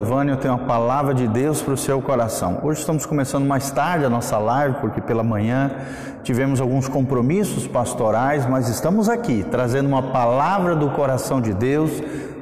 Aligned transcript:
Giovanni, 0.00 0.30
eu 0.30 0.36
tenho 0.36 0.54
uma 0.54 0.64
palavra 0.64 1.12
de 1.12 1.26
Deus 1.26 1.60
para 1.60 1.74
o 1.74 1.76
seu 1.76 2.00
coração. 2.00 2.60
Hoje 2.62 2.78
estamos 2.78 3.04
começando 3.04 3.44
mais 3.44 3.68
tarde 3.72 4.04
a 4.04 4.08
nossa 4.08 4.38
live, 4.38 4.76
porque 4.76 5.00
pela 5.00 5.24
manhã 5.24 5.72
tivemos 6.22 6.60
alguns 6.60 6.86
compromissos 6.86 7.66
pastorais, 7.66 8.46
mas 8.46 8.68
estamos 8.68 9.08
aqui 9.08 9.44
trazendo 9.50 9.88
uma 9.88 10.12
palavra 10.12 10.76
do 10.76 10.88
coração 10.90 11.40
de 11.40 11.52
Deus 11.52 11.90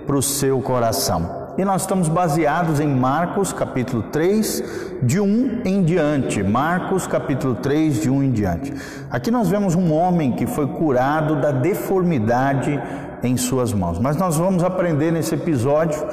para 0.07 0.17
o 0.17 0.23
seu 0.23 0.61
coração. 0.61 1.47
E 1.57 1.65
nós 1.65 1.81
estamos 1.81 2.11
baseados 2.11 2.79
em 2.79 2.87
Marcos 2.87 3.55
capítulo 3.55 4.03
3, 4.03 4.99
de 5.03 5.19
1 5.19 5.63
em 5.65 5.83
diante. 5.83 6.43
Marcos 6.43 7.07
capítulo 7.07 7.55
3, 7.55 8.03
de 8.03 8.11
1 8.11 8.23
em 8.23 8.31
diante. 8.33 8.75
Aqui 9.11 9.31
nós 9.31 9.49
vemos 9.49 9.75
um 9.75 9.95
homem 9.95 10.33
que 10.33 10.47
foi 10.47 10.67
curado 10.67 11.37
da 11.37 11.53
deformidade 11.53 12.79
em 13.23 13.37
suas 13.37 13.73
mãos. 13.73 13.99
Mas 13.99 14.17
nós 14.17 14.37
vamos 14.37 14.63
aprender 14.63 15.11
nesse 15.11 15.35
episódio 15.35 16.05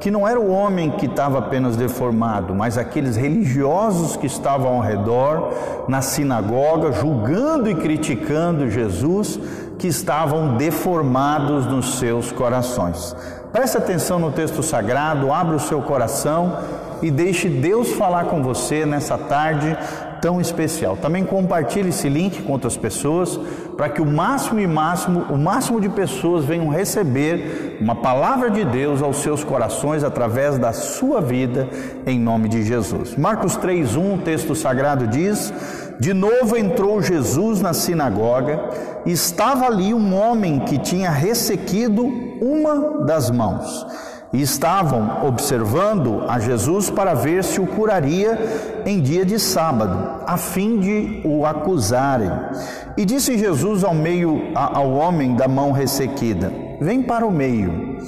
que 0.00 0.10
não 0.10 0.26
era 0.26 0.40
o 0.40 0.50
homem 0.50 0.90
que 0.90 1.06
estava 1.06 1.38
apenas 1.38 1.76
deformado, 1.76 2.54
mas 2.54 2.76
aqueles 2.76 3.16
religiosos 3.16 4.16
que 4.16 4.26
estavam 4.26 4.74
ao 4.74 4.80
redor, 4.80 5.52
na 5.88 6.02
sinagoga, 6.02 6.92
julgando 6.92 7.70
e 7.70 7.74
criticando 7.74 8.68
Jesus, 8.68 9.38
que 9.78 9.86
estavam 9.86 10.56
deformados 10.56 11.66
nos 11.66 11.98
seus 11.98 12.32
corações. 12.32 13.14
Preste 13.52 13.76
atenção 13.76 14.18
no 14.18 14.32
texto 14.32 14.62
sagrado, 14.62 15.32
abra 15.32 15.56
o 15.56 15.60
seu 15.60 15.82
coração 15.82 16.56
e 17.02 17.10
deixe 17.10 17.48
Deus 17.48 17.92
falar 17.92 18.24
com 18.24 18.42
você 18.42 18.86
nessa 18.86 19.18
tarde 19.18 19.76
tão 20.22 20.40
especial. 20.40 20.96
Também 20.96 21.24
compartilhe 21.24 21.88
esse 21.88 22.08
link 22.08 22.42
com 22.42 22.52
outras 22.52 22.76
pessoas 22.76 23.38
para 23.76 23.88
que 23.88 24.00
o 24.00 24.06
máximo 24.06 24.60
e 24.60 24.66
máximo, 24.68 25.26
o 25.28 25.36
máximo 25.36 25.80
de 25.80 25.88
pessoas 25.88 26.44
venham 26.44 26.68
receber 26.68 27.76
uma 27.80 27.96
palavra 27.96 28.48
de 28.48 28.64
Deus 28.64 29.02
aos 29.02 29.16
seus 29.16 29.42
corações 29.42 30.04
através 30.04 30.56
da 30.58 30.72
sua 30.72 31.20
vida 31.20 31.68
em 32.06 32.20
nome 32.20 32.48
de 32.48 32.62
Jesus. 32.62 33.16
Marcos 33.16 33.56
3:1, 33.56 34.14
o 34.14 34.18
texto 34.18 34.54
sagrado 34.54 35.08
diz: 35.08 35.52
De 35.98 36.14
novo 36.14 36.56
entrou 36.56 37.02
Jesus 37.02 37.60
na 37.60 37.74
sinagoga 37.74 38.60
e 39.04 39.10
estava 39.10 39.66
ali 39.66 39.92
um 39.92 40.14
homem 40.14 40.60
que 40.60 40.78
tinha 40.78 41.10
ressequido 41.10 42.06
uma 42.40 43.04
das 43.04 43.28
mãos 43.28 43.84
e 44.32 44.40
estavam 44.40 45.26
observando 45.26 46.24
a 46.26 46.38
Jesus 46.38 46.88
para 46.88 47.12
ver 47.12 47.44
se 47.44 47.60
o 47.60 47.66
curaria 47.66 48.82
em 48.86 49.00
dia 49.00 49.26
de 49.26 49.38
sábado, 49.38 50.22
a 50.26 50.38
fim 50.38 50.80
de 50.80 51.20
o 51.24 51.44
acusarem. 51.44 52.30
E 52.96 53.04
disse 53.04 53.36
Jesus 53.36 53.84
ao 53.84 53.94
meio 53.94 54.50
ao 54.54 54.90
homem 54.92 55.36
da 55.36 55.46
mão 55.46 55.70
ressequida: 55.70 56.50
Vem 56.80 57.02
para 57.02 57.26
o 57.26 57.30
meio. 57.30 57.98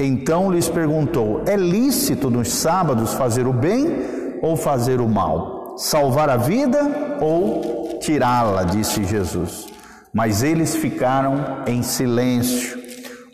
Então 0.00 0.50
lhes 0.50 0.68
perguntou: 0.68 1.42
É 1.46 1.54
lícito 1.54 2.28
nos 2.28 2.52
sábados 2.52 3.14
fazer 3.14 3.46
o 3.46 3.52
bem 3.52 4.38
ou 4.42 4.56
fazer 4.56 5.00
o 5.00 5.08
mal? 5.08 5.76
Salvar 5.76 6.28
a 6.28 6.36
vida 6.36 7.18
ou 7.20 7.98
tirá-la? 8.00 8.64
disse 8.64 9.04
Jesus. 9.04 9.66
Mas 10.12 10.42
eles 10.42 10.74
ficaram 10.74 11.62
em 11.66 11.82
silêncio, 11.82 12.78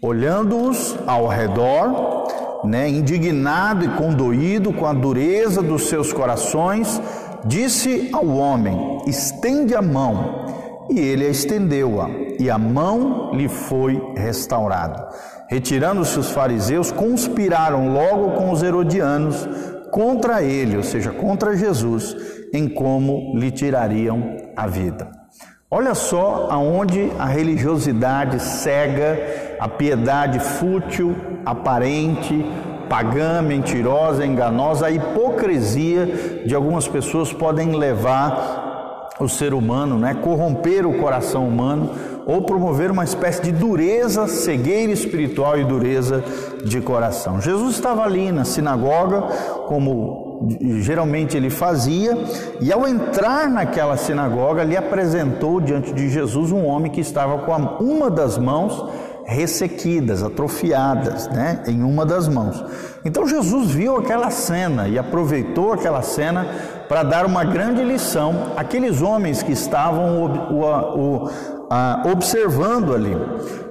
olhando-os 0.03 0.95
ao 1.06 1.27
redor 1.27 2.14
né, 2.65 2.89
indignado 2.89 3.84
e 3.84 3.89
condoído 3.89 4.73
com 4.73 4.87
a 4.87 4.93
dureza 4.93 5.62
dos 5.62 5.89
seus 5.89 6.12
corações, 6.12 7.01
disse 7.45 8.11
ao 8.12 8.27
homem: 8.27 9.03
Estende 9.07 9.75
a 9.75 9.83
mão. 9.83 10.45
E 10.91 11.01
ele 11.01 11.25
a 11.25 11.31
estendeu-a, 11.31 12.11
e 12.39 12.51
a 12.51 12.59
mão 12.59 13.31
lhe 13.33 13.48
foi 13.48 14.01
restaurada. 14.17 15.09
Retirando-se 15.48 16.19
os 16.19 16.31
fariseus, 16.31 16.92
conspiraram 16.92 17.89
logo 17.89 18.33
com 18.33 18.51
os 18.51 18.62
herodianos 18.62 19.48
contra 19.91 20.42
ele, 20.42 20.77
ou 20.77 20.83
seja, 20.83 21.11
contra 21.11 21.57
Jesus, 21.57 22.15
em 22.53 22.69
como 22.69 23.39
lhe 23.39 23.51
tirariam 23.51 24.37
a 24.55 24.67
vida. 24.67 25.23
Olha 25.77 25.92
só 25.92 26.47
aonde 26.53 27.11
a 27.18 27.24
religiosidade 27.24 28.40
cega, 28.40 29.18
a 29.58 29.67
piedade 29.68 30.39
fútil, 30.39 31.17
aparente, 31.45 32.46
pagã, 32.89 33.42
mentirosa, 33.42 34.24
enganosa, 34.24 34.86
a 34.86 34.92
hipocrisia 34.92 36.45
de 36.46 36.55
algumas 36.55 36.86
pessoas 36.86 37.33
podem 37.33 37.73
levar 37.73 39.11
o 39.18 39.29
ser 39.29 39.52
humano, 39.52 39.98
né, 39.98 40.14
corromper 40.14 40.86
o 40.86 40.96
coração 41.01 41.48
humano 41.48 41.90
ou 42.24 42.42
promover 42.42 42.92
uma 42.92 43.02
espécie 43.02 43.42
de 43.42 43.51
dureza, 43.51 44.29
cegueira 44.29 44.92
espiritual 44.92 45.58
e 45.58 45.64
dureza 45.64 46.23
de 46.64 46.80
coração. 46.80 47.40
Jesus 47.40 47.74
estava 47.74 48.05
ali 48.05 48.30
na 48.30 48.45
sinagoga, 48.45 49.23
como 49.67 50.23
geralmente 50.80 51.36
ele 51.36 51.50
fazia, 51.50 52.17
e 52.61 52.72
ao 52.72 52.86
entrar 52.86 53.48
naquela 53.48 53.96
sinagoga, 53.96 54.64
lhe 54.64 54.77
apresentou 54.77 55.61
diante 55.61 55.92
de 55.92 56.08
Jesus 56.08 56.52
um 56.52 56.64
homem 56.64 56.90
que 56.90 57.00
estava 57.00 57.39
com 57.39 57.52
uma 57.83 58.11
das 58.11 58.36
mãos 58.39 58.84
ressequidas, 59.27 60.22
atrofiadas, 60.22 61.28
né, 61.28 61.62
em 61.67 61.83
uma 61.83 62.05
das 62.05 62.28
mãos. 62.28 62.62
Então 63.05 63.27
Jesus 63.27 63.70
viu 63.70 63.96
aquela 63.96 64.30
cena 64.30 64.86
e 64.86 64.98
aproveitou 64.98 65.72
aquela 65.72 66.02
cena 66.02 66.46
para 66.89 67.02
dar 67.02 67.24
uma 67.24 67.45
grande 67.45 67.83
lição 67.83 68.52
àqueles 68.56 69.01
homens 69.01 69.42
que 69.42 69.52
estavam 69.52 70.24
o, 70.24 70.55
o, 70.55 71.24
o, 71.24 71.30
observando 72.12 72.95
ali. 72.95 73.16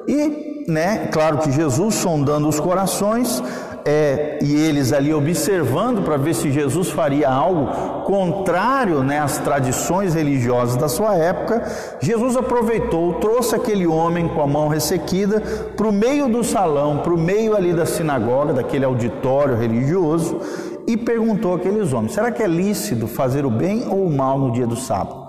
E, 0.07 0.65
né, 0.67 1.07
claro 1.11 1.37
que 1.37 1.51
Jesus 1.51 1.95
sondando 1.95 2.47
os 2.47 2.59
corações, 2.59 3.43
é, 3.85 4.39
e 4.41 4.55
eles 4.55 4.93
ali 4.93 5.13
observando 5.13 6.03
para 6.03 6.15
ver 6.17 6.33
se 6.33 6.51
Jesus 6.51 6.89
faria 6.89 7.29
algo 7.29 8.03
contrário 8.03 9.03
né, 9.03 9.19
às 9.19 9.37
tradições 9.39 10.13
religiosas 10.13 10.77
da 10.77 10.87
sua 10.87 11.15
época, 11.15 11.63
Jesus 11.99 12.37
aproveitou, 12.37 13.15
trouxe 13.15 13.55
aquele 13.55 13.85
homem 13.85 14.27
com 14.27 14.41
a 14.41 14.47
mão 14.47 14.67
ressequida 14.67 15.41
para 15.75 15.87
o 15.87 15.91
meio 15.91 16.29
do 16.29 16.43
salão, 16.43 16.99
para 16.99 17.13
o 17.13 17.17
meio 17.17 17.55
ali 17.55 17.73
da 17.73 17.85
sinagoga, 17.85 18.53
daquele 18.53 18.85
auditório 18.85 19.57
religioso, 19.57 20.39
e 20.87 20.97
perguntou 20.97 21.55
àqueles 21.55 21.93
homens: 21.93 22.13
será 22.13 22.31
que 22.31 22.43
é 22.43 22.47
lícito 22.47 23.07
fazer 23.07 23.45
o 23.45 23.49
bem 23.49 23.87
ou 23.87 24.05
o 24.05 24.11
mal 24.11 24.37
no 24.37 24.51
dia 24.51 24.67
do 24.67 24.75
sábado? 24.75 25.27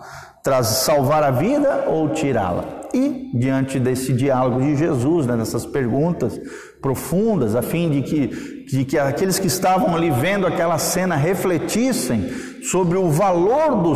Salvar 0.62 1.22
a 1.22 1.31
vida 1.31 1.84
ou 1.87 2.10
tirá-la? 2.10 2.65
E, 2.93 3.31
diante 3.34 3.81
desse 3.81 4.12
diálogo 4.12 4.60
de 4.60 4.77
Jesus, 4.77 5.27
né, 5.27 5.37
dessas 5.37 5.65
perguntas 5.65 6.38
profundas, 6.82 7.56
a 7.56 7.62
fim 7.62 7.91
de 7.91 8.03
que, 8.03 8.66
de 8.69 8.84
que 8.84 8.99
aqueles 8.99 9.38
que 9.38 9.47
estavam 9.47 9.97
ali 9.97 10.10
vendo 10.10 10.47
aquela 10.47 10.77
cena 10.77 11.16
refletissem 11.16 12.28
sobre 12.71 12.97
o 12.99 13.10
valor 13.10 13.82
do, 13.82 13.94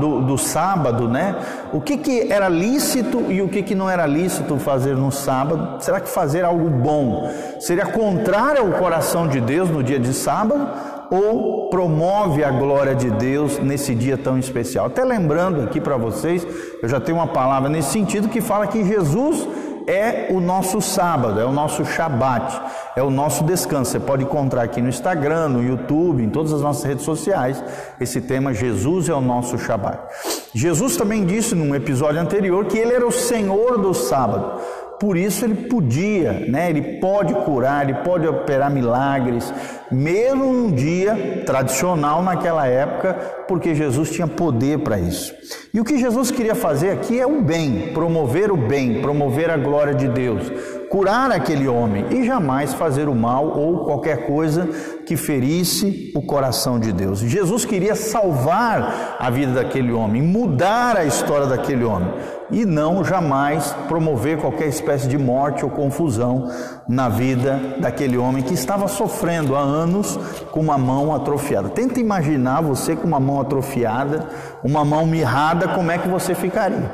do, 0.00 0.20
do 0.22 0.38
sábado, 0.38 1.08
né? 1.08 1.36
O 1.72 1.80
que, 1.80 1.96
que 1.96 2.32
era 2.32 2.48
lícito 2.48 3.26
e 3.28 3.42
o 3.42 3.48
que, 3.48 3.62
que 3.62 3.74
não 3.74 3.90
era 3.90 4.06
lícito 4.06 4.58
fazer 4.58 4.96
no 4.96 5.10
sábado? 5.12 5.82
Será 5.82 6.00
que 6.00 6.08
fazer 6.08 6.44
algo 6.44 6.70
bom 6.70 7.28
seria 7.58 7.86
contrário 7.86 8.62
ao 8.62 8.72
coração 8.80 9.28
de 9.28 9.40
Deus 9.40 9.68
no 9.68 9.82
dia 9.82 9.98
de 9.98 10.14
sábado? 10.14 10.68
Ou 11.10 11.68
promove 11.68 12.44
a 12.44 12.50
glória 12.50 12.94
de 12.94 13.10
Deus 13.10 13.58
nesse 13.58 13.94
dia 13.94 14.16
tão 14.16 14.38
especial. 14.38 14.86
Até 14.86 15.04
lembrando 15.04 15.62
aqui 15.62 15.80
para 15.80 15.96
vocês, 15.96 16.46
eu 16.82 16.88
já 16.88 17.00
tenho 17.00 17.18
uma 17.18 17.26
palavra 17.26 17.68
nesse 17.68 17.90
sentido 17.90 18.28
que 18.28 18.40
fala 18.40 18.66
que 18.66 18.84
Jesus 18.84 19.46
é 19.86 20.28
o 20.30 20.40
nosso 20.40 20.80
sábado, 20.80 21.40
é 21.40 21.44
o 21.44 21.52
nosso 21.52 21.84
Shabat, 21.84 22.60
é 22.94 23.02
o 23.02 23.10
nosso 23.10 23.42
descanso. 23.44 23.90
Você 23.90 24.00
pode 24.00 24.22
encontrar 24.22 24.62
aqui 24.62 24.80
no 24.80 24.88
Instagram, 24.88 25.48
no 25.48 25.62
YouTube, 25.62 26.22
em 26.22 26.30
todas 26.30 26.52
as 26.52 26.60
nossas 26.60 26.84
redes 26.84 27.04
sociais, 27.04 27.62
esse 28.00 28.20
tema 28.20 28.54
Jesus 28.54 29.08
é 29.08 29.14
o 29.14 29.20
nosso 29.20 29.58
Shabat. 29.58 29.98
Jesus 30.54 30.96
também 30.96 31.24
disse 31.24 31.54
num 31.54 31.74
episódio 31.74 32.20
anterior 32.20 32.64
que 32.66 32.78
ele 32.78 32.92
era 32.92 33.06
o 33.06 33.12
Senhor 33.12 33.78
do 33.78 33.92
sábado. 33.94 34.60
Por 35.00 35.16
isso 35.16 35.46
ele 35.46 35.54
podia, 35.54 36.44
né? 36.46 36.68
Ele 36.68 37.00
pode 37.00 37.32
curar, 37.32 37.88
ele 37.88 37.98
pode 38.04 38.26
operar 38.26 38.70
milagres, 38.70 39.50
mesmo 39.90 40.52
num 40.52 40.70
dia 40.70 41.42
tradicional 41.46 42.22
naquela 42.22 42.66
época, 42.66 43.14
porque 43.48 43.74
Jesus 43.74 44.10
tinha 44.10 44.26
poder 44.26 44.80
para 44.80 44.98
isso. 44.98 45.34
E 45.72 45.80
o 45.80 45.84
que 45.84 45.96
Jesus 45.96 46.30
queria 46.30 46.54
fazer 46.54 46.90
aqui 46.90 47.18
é 47.18 47.26
o 47.26 47.40
bem, 47.40 47.94
promover 47.94 48.52
o 48.52 48.56
bem, 48.58 49.00
promover 49.00 49.48
a 49.48 49.56
glória 49.56 49.94
de 49.94 50.06
Deus, 50.06 50.52
curar 50.90 51.30
aquele 51.30 51.68
homem 51.68 52.04
e 52.10 52.24
jamais 52.24 52.74
fazer 52.74 53.08
o 53.08 53.14
mal 53.14 53.56
ou 53.56 53.84
qualquer 53.84 54.26
coisa 54.26 54.66
que 55.06 55.16
ferisse 55.16 56.12
o 56.16 56.20
coração 56.20 56.80
de 56.80 56.92
Deus. 56.92 57.20
Jesus 57.20 57.64
queria 57.64 57.94
salvar 57.94 59.16
a 59.18 59.30
vida 59.30 59.52
daquele 59.52 59.92
homem, 59.92 60.20
mudar 60.20 60.96
a 60.96 61.04
história 61.04 61.46
daquele 61.46 61.84
homem 61.84 62.12
e 62.50 62.64
não 62.64 63.04
jamais 63.04 63.72
promover 63.86 64.38
qualquer 64.38 64.66
espécie 64.66 65.06
de 65.06 65.16
morte 65.16 65.64
ou 65.64 65.70
confusão 65.70 66.50
na 66.88 67.08
vida 67.08 67.76
daquele 67.78 68.18
homem 68.18 68.42
que 68.42 68.54
estava 68.54 68.88
sofrendo 68.88 69.54
há 69.54 69.60
anos 69.60 70.18
com 70.50 70.58
uma 70.58 70.76
mão 70.76 71.14
atrofiada. 71.14 71.68
Tenta 71.68 72.00
imaginar 72.00 72.60
você 72.62 72.96
com 72.96 73.06
uma 73.06 73.20
mão 73.20 73.40
atrofiada, 73.40 74.28
uma 74.64 74.84
mão 74.84 75.06
mirrada, 75.06 75.68
como 75.68 75.92
é 75.92 75.98
que 75.98 76.08
você 76.08 76.34
ficaria? 76.34 76.90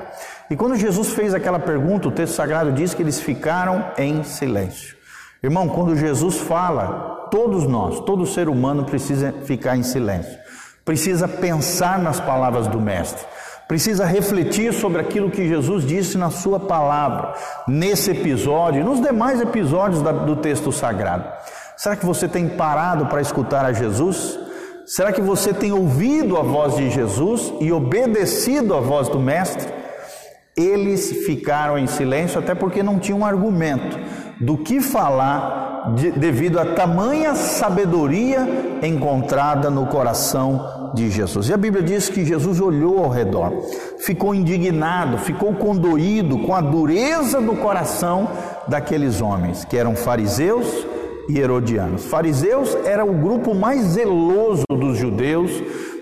E 0.48 0.56
quando 0.56 0.76
Jesus 0.76 1.10
fez 1.10 1.34
aquela 1.34 1.58
pergunta, 1.58 2.08
o 2.08 2.12
texto 2.12 2.34
sagrado 2.34 2.70
diz 2.72 2.94
que 2.94 3.02
eles 3.02 3.20
ficaram 3.20 3.86
em 3.98 4.22
silêncio. 4.22 4.96
Irmão, 5.42 5.68
quando 5.68 5.96
Jesus 5.96 6.38
fala, 6.38 7.28
todos 7.30 7.66
nós, 7.66 8.00
todo 8.00 8.26
ser 8.26 8.48
humano 8.48 8.84
precisa 8.84 9.32
ficar 9.44 9.76
em 9.76 9.82
silêncio, 9.82 10.38
precisa 10.84 11.26
pensar 11.26 11.98
nas 11.98 12.20
palavras 12.20 12.68
do 12.68 12.80
Mestre, 12.80 13.24
precisa 13.68 14.04
refletir 14.04 14.72
sobre 14.72 15.00
aquilo 15.00 15.30
que 15.30 15.48
Jesus 15.48 15.84
disse 15.84 16.16
na 16.16 16.30
Sua 16.30 16.60
palavra, 16.60 17.34
nesse 17.66 18.12
episódio 18.12 18.80
e 18.80 18.84
nos 18.84 19.00
demais 19.00 19.40
episódios 19.40 20.00
do 20.00 20.36
texto 20.36 20.72
sagrado. 20.72 21.28
Será 21.76 21.96
que 21.96 22.06
você 22.06 22.26
tem 22.26 22.48
parado 22.48 23.06
para 23.06 23.20
escutar 23.20 23.64
a 23.64 23.72
Jesus? 23.72 24.38
Será 24.86 25.12
que 25.12 25.20
você 25.20 25.52
tem 25.52 25.72
ouvido 25.72 26.36
a 26.36 26.42
voz 26.42 26.76
de 26.76 26.88
Jesus 26.88 27.52
e 27.60 27.72
obedecido 27.72 28.74
a 28.74 28.80
voz 28.80 29.08
do 29.08 29.18
Mestre? 29.18 29.75
Eles 30.56 31.12
ficaram 31.26 31.76
em 31.76 31.86
silêncio 31.86 32.38
até 32.38 32.54
porque 32.54 32.82
não 32.82 32.98
tinham 32.98 33.20
um 33.20 33.26
argumento 33.26 33.98
do 34.40 34.56
que 34.56 34.80
falar 34.80 35.92
de, 35.94 36.10
devido 36.12 36.58
a 36.58 36.64
tamanha 36.74 37.34
sabedoria 37.34 38.78
encontrada 38.82 39.70
no 39.70 39.86
coração 39.86 40.92
de 40.94 41.10
Jesus. 41.10 41.48
E 41.48 41.52
a 41.52 41.56
Bíblia 41.56 41.82
diz 41.82 42.08
que 42.08 42.24
Jesus 42.24 42.60
olhou 42.60 43.04
ao 43.04 43.10
redor, 43.10 43.52
ficou 43.98 44.34
indignado, 44.34 45.18
ficou 45.18 45.54
condoído 45.54 46.38
com 46.38 46.54
a 46.54 46.60
dureza 46.60 47.40
do 47.40 47.56
coração 47.56 48.28
daqueles 48.66 49.20
homens, 49.20 49.64
que 49.64 49.76
eram 49.76 49.94
fariseus 49.94 50.66
e 51.28 51.38
herodianos. 51.38 52.04
Fariseus 52.06 52.76
era 52.84 53.04
o 53.04 53.12
grupo 53.12 53.54
mais 53.54 53.82
zeloso 53.82 54.64
dos 54.68 54.98
judeus, 54.98 55.50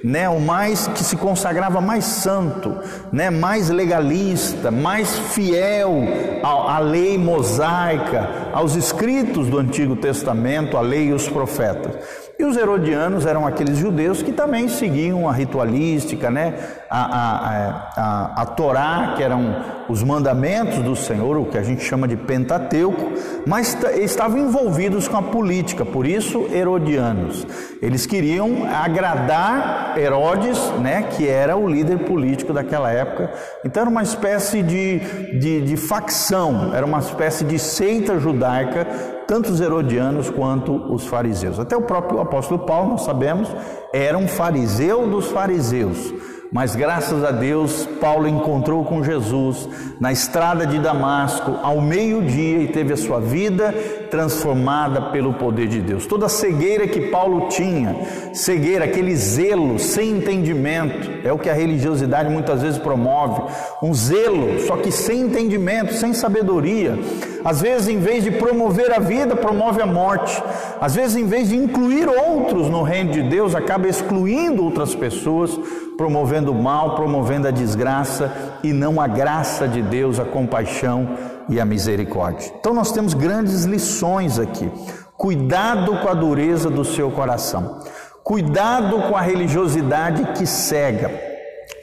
né, 0.05 0.29
o 0.29 0.39
mais 0.39 0.87
que 0.87 1.03
se 1.03 1.17
consagrava 1.17 1.81
mais 1.81 2.05
santo, 2.05 2.77
né, 3.11 3.31
mais 3.31 3.71
legalista, 3.71 4.71
mais 4.71 5.19
fiel 5.19 6.07
à, 6.43 6.77
à 6.77 6.79
lei 6.79 7.17
mosaica, 7.17 8.51
aos 8.53 8.77
escritos 8.77 9.49
do 9.49 9.59
Antigo 9.59 9.97
Testamento, 9.97 10.77
a 10.77 10.83
lei 10.83 11.07
e 11.09 11.13
os 11.15 11.27
profetas. 11.27 12.24
E 12.37 12.45
os 12.45 12.57
herodianos 12.57 13.27
eram 13.27 13.47
aqueles 13.47 13.79
judeus 13.79 14.23
que 14.23 14.33
também 14.33 14.69
seguiam 14.69 15.29
a 15.29 15.33
ritualística, 15.33 16.31
né? 16.31 16.55
a, 16.91 17.01
a, 17.01 17.93
a, 17.97 18.43
a 18.43 18.47
Torá, 18.47 19.15
que 19.17 19.23
eram 19.23 19.57
os 19.89 20.03
mandamentos 20.03 20.79
do 20.79 20.97
Senhor, 20.97 21.37
o 21.37 21.47
que 21.47 21.59
a 21.59 21.63
gente 21.63 21.83
chama 21.83 22.09
de 22.09 22.17
Pentateuco, 22.17 23.13
mas 23.47 23.77
estavam 23.97 24.39
envolvidos 24.39 25.09
com 25.09 25.17
a 25.17 25.23
política, 25.23 25.85
por 25.85 26.07
isso 26.07 26.49
herodianos. 26.53 27.47
Eles 27.83 28.07
queriam 28.07 28.65
agradar 28.65 29.95
Herodes, 29.99 30.59
né, 30.81 31.03
que 31.11 31.29
era 31.29 31.57
o 31.57 31.69
líder 31.69 31.99
político 32.01 32.53
daquela 32.53 32.91
época. 32.91 33.31
Então 33.65 33.83
era 33.83 33.91
uma 33.91 34.03
espécie 34.03 34.63
de, 34.63 35.01
de, 35.39 35.61
de 35.63 35.77
facção, 35.77 36.75
era 36.75 36.87
uma 36.87 36.99
espécie 36.99 37.45
de 37.45 37.59
seita 37.59 38.19
judaica 38.19 38.87
tanto 39.27 39.51
os 39.51 39.61
herodianos 39.61 40.31
quanto 40.31 40.75
os 40.93 41.07
fariseus. 41.07 41.59
Até 41.59 41.77
o 41.77 41.83
próprio 41.83 42.21
apóstolo 42.21 42.61
Paulo, 42.61 42.91
nós 42.91 43.03
sabemos, 43.03 43.49
era 43.93 44.17
um 44.17 44.29
fariseu 44.29 45.09
dos 45.09 45.29
fariseus. 45.29 46.13
Mas 46.53 46.77
graças 46.77 47.25
a 47.25 47.33
Deus, 47.33 47.85
Paulo 48.01 48.29
encontrou 48.29 48.85
com 48.85 49.03
Jesus 49.03 49.69
na 49.99 50.13
estrada 50.13 50.65
de 50.65 50.79
Damasco 50.79 51.59
ao 51.63 51.81
meio-dia 51.81 52.59
e 52.59 52.69
teve 52.69 52.93
a 52.93 52.97
sua 52.97 53.21
vida 53.21 53.75
transformada 54.15 55.11
pelo 55.11 55.33
poder 55.33 55.67
de 55.67 55.81
Deus. 55.81 56.07
Toda 56.07 56.29
cegueira 56.29 56.87
que 56.87 57.09
Paulo 57.09 57.49
tinha, 57.49 57.97
cegueira, 58.33 58.85
aquele 58.85 59.17
zelo 59.17 59.77
sem 59.77 60.19
entendimento, 60.19 61.11
é 61.25 61.33
o 61.33 61.39
que 61.39 61.51
a 61.51 61.53
religiosidade 61.53 62.31
muitas 62.31 62.63
vezes 62.63 62.79
promove, 62.79 63.43
um 63.83 63.93
zelo, 63.93 64.61
só 64.69 64.77
que 64.77 64.93
sem 64.93 65.23
entendimento, 65.23 65.95
sem 65.95 66.15
sabedoria. 66.15 66.97
Às 67.45 67.61
vezes, 67.61 67.89
em 67.89 67.99
vez 67.99 68.23
de 68.23 68.31
promover 68.31 68.95
a 68.95 69.01
vida, 69.01 69.35
promove 69.35 69.83
a 69.83 69.87
morte. 69.87 70.41
Às 70.81 70.95
vezes, 70.95 71.17
em 71.17 71.27
vez 71.27 71.49
de 71.49 71.57
incluir 71.57 72.09
outros 72.09 72.71
no 72.71 72.83
reino 72.85 73.11
de 73.11 73.23
Deus, 73.23 73.53
acaba 73.53 73.89
excluindo 73.89 74.65
outras 74.65 74.95
pessoas, 74.95 75.59
promovendo 75.97 76.53
o 76.53 76.55
mal, 76.55 76.95
promovendo 76.95 77.49
a 77.49 77.51
desgraça 77.51 78.33
e 78.63 78.73
não 78.73 79.01
a 79.01 79.09
graça 79.09 79.67
de 79.67 79.83
Deus, 79.83 80.21
a 80.21 80.25
compaixão 80.25 81.34
e 81.49 81.61
a 81.61 81.65
misericórdia. 81.65 82.53
Então, 82.59 82.73
nós 82.73 82.93
temos 82.93 83.15
grandes 83.15 83.65
lições 83.65 84.39
aqui. 84.39 84.71
Cuidado 85.17 85.99
com 85.99 86.09
a 86.09 86.15
dureza 86.15 86.69
do 86.69 86.85
seu 86.85 87.11
coração. 87.11 87.81
Cuidado 88.23 89.03
com 89.03 89.17
a 89.17 89.21
religiosidade 89.21 90.33
que 90.33 90.47
cega. 90.47 91.11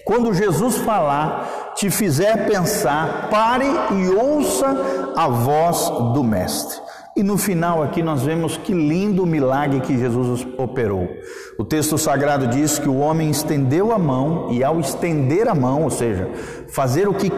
Quando 0.04 0.34
Jesus 0.34 0.78
falar, 0.78 1.74
te 1.76 1.90
fizer 1.90 2.48
pensar, 2.48 3.30
pare 3.30 3.66
e 3.66 4.10
ouça 4.10 5.14
a 5.16 5.28
voz 5.28 5.90
do 6.14 6.24
Mestre. 6.24 6.82
E 7.16 7.24
no 7.24 7.38
final 7.38 7.84
aqui 7.84 8.02
nós 8.02 8.24
vemos 8.24 8.58
que 8.58 8.74
lindo 8.74 9.26
milagre 9.26 9.82
que 9.82 9.98
Jesus 9.98 10.48
operou. 10.58 11.10
O 11.60 11.64
texto 11.64 11.98
sagrado 11.98 12.48
diz 12.48 12.80
que 12.80 12.88
o 12.88 12.98
homem 12.98 13.30
estendeu 13.30 13.92
a 13.92 14.00
mão 14.00 14.48
e 14.52 14.64
ao 14.64 14.80
estender 14.80 15.48
a 15.48 15.54
mão, 15.54 15.84
ou 15.84 15.90
seja, 15.90 16.30
fazer 16.70 17.08
o 17.08 17.14
que 17.14 17.30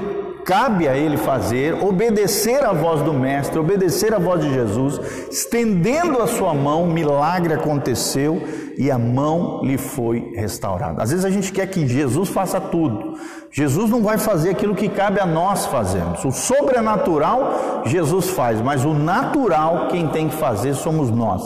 cabe 0.46 0.88
a 0.88 0.96
ele 0.96 1.18
fazer, 1.18 1.74
obedecer 1.74 2.64
à 2.64 2.74
voz 2.74 3.02
do 3.02 3.14
Mestre, 3.14 3.60
obedecer 3.60 4.14
à 4.14 4.20
voz 4.20 4.42
de 4.42 4.54
Jesus, 4.54 5.00
estendendo 5.32 6.22
a 6.22 6.28
sua 6.28 6.54
mão, 6.54 6.86
milagre 6.86 7.54
aconteceu 7.54 8.42
e 8.78 8.90
a 8.90 8.98
mão 8.98 9.62
lhe 9.64 9.78
foi 9.78 10.32
restaurada. 10.36 11.02
Às 11.02 11.12
vezes 11.12 11.26
a 11.26 11.30
gente 11.30 11.52
quer 11.52 11.68
que 11.68 11.88
Jesus 11.88 12.30
faça 12.30 12.60
tudo. 12.60 13.18
Jesus 13.52 13.90
não 13.90 14.02
vai 14.02 14.18
fazer 14.18 14.50
aquilo 14.50 14.76
que 14.76 14.90
cabe 14.90 15.20
a 15.20 15.26
nós 15.26 15.66
fazermos. 15.66 16.26
O 16.26 16.32
sobrenatural 16.32 17.84
Jesus 17.86 18.30
faz, 18.30 18.62
mas 18.62 18.84
o 18.84 18.94
natural 18.94 19.88
quem 19.90 20.08
tem 20.08 20.30
que 20.30 20.36
fazer 20.36 20.74
somos 20.74 21.12
nós 21.12 21.44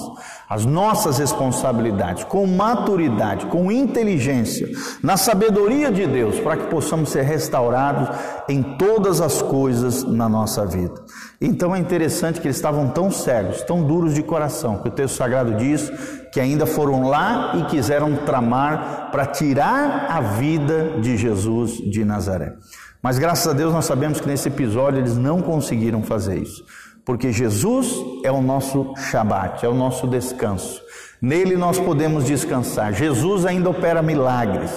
as 0.49 0.65
nossas 0.65 1.17
responsabilidades 1.17 2.23
com 2.23 2.47
maturidade, 2.47 3.47
com 3.47 3.69
inteligência, 3.71 4.69
na 5.03 5.17
sabedoria 5.17 5.91
de 5.91 6.07
Deus, 6.07 6.39
para 6.39 6.55
que 6.55 6.67
possamos 6.67 7.09
ser 7.09 7.23
restaurados 7.23 8.09
em 8.47 8.63
todas 8.63 9.19
as 9.19 9.41
coisas 9.41 10.03
na 10.03 10.29
nossa 10.29 10.65
vida. 10.65 10.95
Então 11.41 11.75
é 11.75 11.79
interessante 11.79 12.39
que 12.39 12.47
eles 12.47 12.55
estavam 12.55 12.89
tão 12.89 13.11
cegos, 13.11 13.61
tão 13.63 13.83
duros 13.83 14.13
de 14.13 14.23
coração, 14.23 14.77
que 14.77 14.87
o 14.87 14.91
texto 14.91 15.17
sagrado 15.17 15.55
diz 15.55 15.91
que 16.31 16.39
ainda 16.39 16.65
foram 16.65 17.07
lá 17.07 17.53
e 17.57 17.65
quiseram 17.65 18.15
tramar 18.15 19.09
para 19.11 19.25
tirar 19.25 20.07
a 20.09 20.21
vida 20.21 20.99
de 21.01 21.17
Jesus 21.17 21.73
de 21.73 22.05
Nazaré. 22.05 22.53
Mas 23.01 23.19
graças 23.19 23.47
a 23.47 23.53
Deus 23.53 23.73
nós 23.73 23.85
sabemos 23.85 24.19
que 24.19 24.27
nesse 24.27 24.47
episódio 24.47 24.99
eles 24.99 25.17
não 25.17 25.41
conseguiram 25.41 26.01
fazer 26.03 26.37
isso 26.41 26.63
porque 27.07 27.31
Jesus 27.31 28.03
é 28.21 28.29
o 28.29 28.41
nosso 28.41 28.93
Shabat, 28.97 29.65
é 29.65 29.69
o 29.69 29.73
nosso 29.73 30.05
descanso. 30.05 30.81
Nele 31.21 31.55
nós 31.55 31.79
podemos 31.79 32.25
descansar. 32.25 32.93
Jesus 32.93 33.45
ainda 33.45 33.69
opera 33.69 34.01
milagres. 34.01 34.69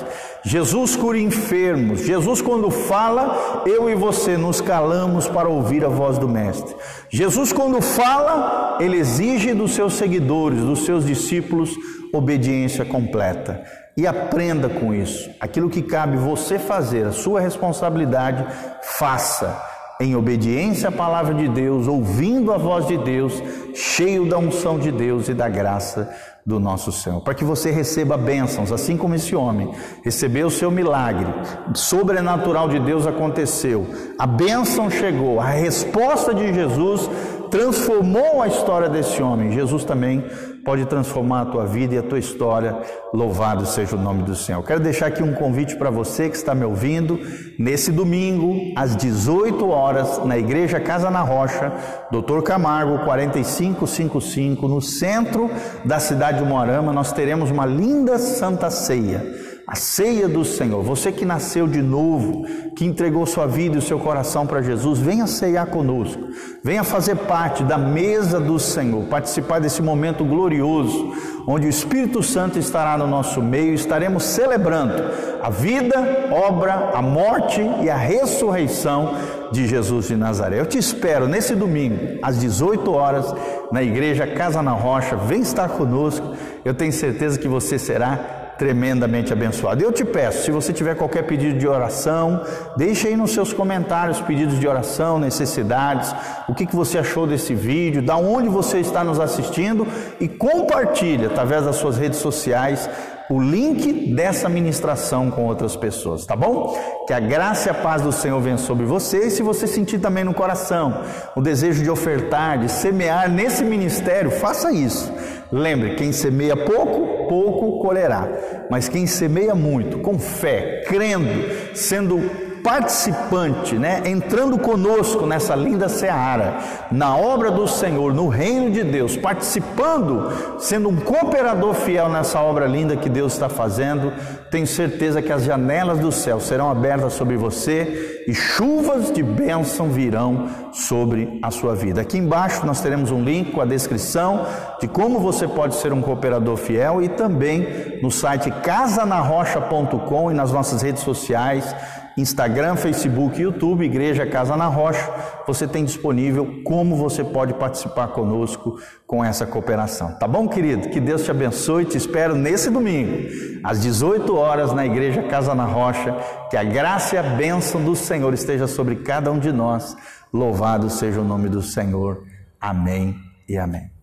Jesus 0.45 0.95
cura 0.95 1.19
enfermos. 1.19 2.03
Jesus, 2.03 2.41
quando 2.41 2.71
fala, 2.71 3.65
eu 3.67 3.91
e 3.91 3.97
você 3.97 4.37
nos 4.37 4.61
calamos 4.61 5.27
para 5.27 5.49
ouvir 5.49 5.85
a 5.85 5.89
voz 5.89 6.19
do 6.19 6.29
Mestre. 6.29 6.73
Jesus, 7.11 7.53
quando 7.53 7.83
fala, 7.83 8.79
ele 8.81 8.99
exige 8.99 9.53
dos 9.53 9.73
seus 9.73 9.95
seguidores, 9.95 10.61
dos 10.61 10.85
seus 10.85 11.05
discípulos, 11.05 11.75
obediência 12.13 12.85
completa. 12.85 13.61
E 13.97 14.07
aprenda 14.07 14.69
com 14.69 14.95
isso. 14.95 15.29
Aquilo 15.41 15.69
que 15.69 15.83
cabe 15.83 16.17
você 16.17 16.61
fazer, 16.61 17.07
a 17.07 17.13
sua 17.13 17.41
responsabilidade, 17.41 18.47
faça 18.83 19.70
em 20.01 20.17
obediência 20.17 20.89
à 20.89 20.93
palavra 20.93 21.35
de 21.35 21.47
Deus, 21.47 21.87
ouvindo 21.87 22.53
a 22.53 22.57
voz 22.57 22.87
de 22.87 22.97
Deus, 22.97 23.43
cheio 23.75 24.27
da 24.27 24.39
unção 24.39 24.79
de 24.79 24.91
Deus 24.91 25.29
e 25.29 25.35
da 25.35 25.47
graça 25.47 26.11
do 26.45 26.59
nosso 26.59 26.91
Senhor, 26.91 27.21
para 27.21 27.35
que 27.35 27.45
você 27.45 27.71
receba 27.71 28.17
bênçãos, 28.17 28.73
assim 28.73 28.97
como 28.97 29.15
esse 29.15 29.37
homem 29.37 29.71
recebeu 30.03 30.47
o 30.47 30.51
seu 30.51 30.71
milagre, 30.71 31.27
sobrenatural 31.75 32.67
de 32.69 32.81
Deus 32.81 33.07
aconteceu, 33.07 33.87
a 34.19 34.27
bênção 34.27 34.91
chegou, 34.91 35.39
a 35.39 35.51
resposta 35.51 36.33
de 36.33 36.53
Jesus 36.53 37.09
transformou 37.51 38.41
a 38.41 38.49
história 38.49 38.89
desse 38.89 39.23
homem. 39.23 39.53
Jesus 39.53 39.85
também 39.85 40.25
pode 40.65 40.85
transformar 40.87 41.43
a 41.43 41.47
tua 41.47 41.67
vida 41.67 41.95
e 41.95 41.99
a 41.99 42.03
tua 42.03 42.19
história. 42.19 42.77
Louvado 43.13 43.67
seja 43.67 43.97
o 43.97 44.01
nome 44.01 44.23
do 44.23 44.35
Senhor. 44.35 44.63
Quero 44.63 44.81
deixar 44.81 45.07
aqui 45.07 45.23
um 45.23 45.35
convite 45.35 45.77
para 45.77 45.91
você 45.91 46.29
que 46.29 46.37
está 46.37 46.55
me 46.55 46.65
ouvindo 46.65 47.19
nesse 47.59 47.91
domingo 47.91 48.73
às 48.77 48.97
18 48.97 49.69
horas 49.69 50.25
na 50.25 50.39
Igreja 50.39 50.81
Casa 50.81 51.11
na 51.11 51.21
Rocha, 51.21 51.73
Doutor 52.11 52.43
Camargo 52.43 53.05
4555, 53.05 54.69
no 54.69 54.81
centro 54.81 55.51
da 55.85 55.99
cidade 55.99 56.39
de 56.39 56.45
Moarama, 56.45 56.93
nós 56.93 57.13
teremos 57.13 57.51
uma 57.51 57.67
linda 57.67 58.19
santa 58.19 58.71
ceia 58.71 59.50
a 59.71 59.77
ceia 59.77 60.29
do 60.29 60.45
Senhor. 60.45 60.83
Você 60.83 61.13
que 61.13 61.25
nasceu 61.25 61.69
de 61.69 61.81
novo, 61.81 62.45
que 62.75 62.85
entregou 62.85 63.25
sua 63.25 63.47
vida 63.47 63.79
e 63.79 63.81
seu 63.81 64.01
coração 64.01 64.45
para 64.45 64.61
Jesus, 64.61 64.99
venha 64.99 65.29
ceiar 65.29 65.65
conosco. 65.67 66.21
Venha 66.61 66.83
fazer 66.83 67.15
parte 67.15 67.63
da 67.63 67.79
mesa 67.79 68.41
do 68.41 68.59
Senhor, 68.59 69.05
participar 69.05 69.61
desse 69.61 69.81
momento 69.81 70.25
glorioso, 70.25 71.15
onde 71.47 71.69
o 71.69 71.71
Espírito 71.71 72.21
Santo 72.21 72.59
estará 72.59 72.99
no 72.99 73.07
nosso 73.07 73.41
meio, 73.41 73.73
estaremos 73.73 74.25
celebrando 74.25 74.93
a 75.41 75.51
vida, 75.51 76.29
obra, 76.33 76.91
a 76.93 77.01
morte 77.01 77.61
e 77.81 77.89
a 77.89 77.97
ressurreição 77.97 79.15
de 79.53 79.69
Jesus 79.69 80.09
de 80.09 80.17
Nazaré. 80.17 80.59
Eu 80.59 80.67
te 80.67 80.79
espero 80.79 81.29
nesse 81.29 81.55
domingo, 81.55 82.19
às 82.23 82.41
18 82.41 82.91
horas, 82.91 83.33
na 83.71 83.85
igreja 83.85 84.27
Casa 84.27 84.61
na 84.63 84.73
Rocha. 84.73 85.15
Vem 85.15 85.43
estar 85.43 85.69
conosco. 85.69 86.35
Eu 86.65 86.75
tenho 86.75 86.93
certeza 86.93 87.39
que 87.39 87.47
você 87.47 87.79
será 87.79 88.40
tremendamente 88.61 89.33
abençoado. 89.33 89.83
Eu 89.83 89.91
te 89.91 90.05
peço, 90.05 90.45
se 90.45 90.51
você 90.51 90.71
tiver 90.71 90.95
qualquer 90.95 91.23
pedido 91.23 91.59
de 91.59 91.67
oração, 91.67 92.45
deixe 92.77 93.09
aí 93.09 93.17
nos 93.17 93.33
seus 93.33 93.55
comentários 93.55 94.21
pedidos 94.21 94.61
de 94.61 94.69
oração, 94.69 95.19
necessidades, 95.19 96.15
o 96.47 96.55
que, 96.55 96.67
que 96.67 96.77
você 96.77 96.99
achou 96.99 97.27
desse 97.27 97.55
vídeo, 97.55 98.03
da 98.03 98.19
onde 98.19 98.51
você 98.51 98.79
está 98.79 99.03
nos 99.03 99.19
assistindo 99.19 99.89
e 100.21 100.29
compartilhe 100.29 101.25
através 101.25 101.65
das 101.65 101.77
suas 101.77 101.97
redes 101.97 102.19
sociais 102.19 102.87
o 103.31 103.41
link 103.41 104.13
dessa 104.15 104.47
ministração 104.47 105.31
com 105.31 105.47
outras 105.47 105.75
pessoas, 105.75 106.27
tá 106.27 106.37
bom? 106.37 106.77
Que 107.07 107.15
a 107.15 107.21
graça 107.21 107.69
e 107.69 107.71
a 107.71 107.75
paz 107.75 108.03
do 108.03 108.13
Senhor 108.13 108.39
venha 108.41 108.59
sobre 108.59 108.85
você 108.85 109.29
e 109.29 109.31
se 109.31 109.43
você 109.43 109.67
sentir 109.67 110.01
também 110.01 110.25
no 110.25 110.35
coração 110.35 111.01
o 111.35 111.41
desejo 111.41 111.83
de 111.83 111.89
ofertar, 111.89 112.59
de 112.59 112.71
semear 112.71 113.31
nesse 113.31 113.65
ministério, 113.65 114.31
faça 114.31 114.71
isso. 114.71 115.11
Lembre, 115.53 115.97
quem 115.97 116.13
semeia 116.13 116.57
pouco, 116.57 117.27
pouco 117.29 117.81
colherá, 117.81 118.29
mas 118.71 118.89
quem 118.89 119.07
semeia 119.07 119.55
muito, 119.55 119.99
com 119.99 120.19
fé, 120.19 120.83
crendo, 120.87 121.75
sendo 121.75 122.50
participante, 122.63 123.77
né, 123.77 124.03
entrando 124.07 124.59
conosco 124.59 125.27
nessa 125.27 125.55
linda 125.55 125.89
seara, 125.89 126.59
na 126.91 127.17
obra 127.17 127.51
do 127.51 127.67
Senhor, 127.67 128.15
no 128.15 128.29
reino 128.29 128.71
de 128.71 128.83
Deus, 128.83 129.17
participando, 129.17 130.59
sendo 130.59 130.89
um 130.89 130.97
cooperador 130.97 131.75
fiel 131.75 132.09
nessa 132.09 132.41
obra 132.41 132.67
linda 132.67 132.97
que 132.97 133.09
Deus 133.09 133.33
está 133.33 133.49
fazendo, 133.49 134.13
tenho 134.51 134.67
certeza 134.67 135.23
que 135.23 135.33
as 135.33 135.45
janelas 135.45 135.99
do 135.99 136.11
céu 136.11 136.41
serão 136.41 136.71
abertas 136.71 137.13
sobre 137.13 137.37
você 137.37 138.25
e 138.27 138.35
chuvas 138.35 139.13
de 139.13 139.23
bênção 139.23 139.89
virão 139.89 140.49
sobre 140.73 141.39
a 141.43 141.51
sua 141.51 141.75
vida. 141.75 142.01
Aqui 142.01 142.19
embaixo 142.19 142.67
nós 142.67 142.81
teremos 142.81 143.11
um 143.11 143.23
link 143.23 143.53
com 143.53 143.61
a 143.61 143.65
descrição 143.65 144.47
de 144.81 144.89
como 144.89 145.21
você 145.21 145.47
pode 145.47 145.77
ser 145.77 145.93
um 145.93 146.01
cooperador 146.01 146.57
fiel 146.57 147.03
e 147.03 147.09
também 147.09 148.01
no 148.03 148.11
site 148.11 148.51
casanarrocha.com 148.51 150.31
e 150.31 150.35
nas 150.35 150.53
nossas 150.53 150.83
redes 150.83 151.03
sociais 151.03 151.75
Instagram, 152.21 152.77
Facebook, 152.77 153.41
YouTube, 153.41 153.85
Igreja 153.85 154.27
Casa 154.27 154.57
na 154.57 154.67
Rocha, 154.67 155.09
você 155.47 155.67
tem 155.67 155.85
disponível 155.85 156.63
como 156.65 156.97
você 156.97 157.25
pode 157.25 157.55
participar 157.55 158.09
conosco 158.09 158.79
com 159.07 159.25
essa 159.25 159.47
cooperação. 159.47 160.13
Tá 160.15 160.29
bom, 160.29 160.47
querido? 160.49 160.89
Que 160.89 161.01
Deus 161.01 161.25
te 161.25 161.31
abençoe. 161.31 161.85
Te 161.85 161.97
espero 161.97 162.35
nesse 162.35 162.71
domingo, 162.71 163.29
às 163.65 163.81
18 163.81 164.37
horas, 164.37 164.73
na 164.73 164.87
Igreja 164.87 165.23
Casa 165.25 165.55
na 165.55 165.65
Rocha. 165.65 166.17
Que 166.51 166.57
a 166.57 166.65
graça 166.65 167.17
e 167.17 167.19
a 167.19 167.23
bênção 167.23 167.83
do 167.83 167.97
Senhor 167.97 168.33
esteja 168.35 168.67
sobre 168.67 168.97
cada 168.97 169.31
um 169.33 169.39
de 169.39 169.53
nós. 169.53 169.97
Louvado 170.33 170.89
seja 170.89 171.21
o 171.21 171.25
nome 171.25 171.49
do 171.49 171.63
Senhor. 171.63 172.23
Amém 172.61 173.17
e 173.49 173.59
amém. 173.59 174.00